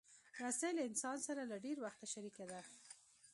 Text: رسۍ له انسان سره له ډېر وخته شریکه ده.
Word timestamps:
رسۍ 0.43 0.71
له 0.77 0.81
انسان 0.89 1.17
سره 1.27 1.41
له 1.51 1.57
ډېر 1.65 1.77
وخته 1.85 2.05
شریکه 2.13 2.43
ده. 2.51 2.59